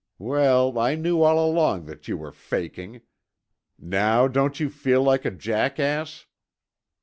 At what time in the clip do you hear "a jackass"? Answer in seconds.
5.25-6.25